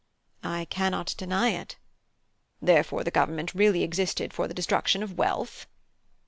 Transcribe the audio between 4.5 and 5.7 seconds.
destruction of wealth?